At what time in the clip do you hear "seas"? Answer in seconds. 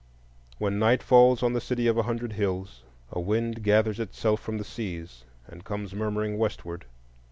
4.63-5.25